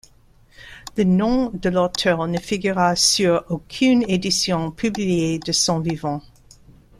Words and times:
Le 0.97 1.03
nom 1.03 1.51
de 1.53 1.69
l’auteur 1.69 2.25
ne 2.27 2.39
figura 2.39 2.95
sur 2.95 3.45
aucune 3.49 4.03
édition 4.09 4.71
publiée 4.71 5.37
de 5.37 5.51
son 5.51 5.79
vivant. 5.79 6.23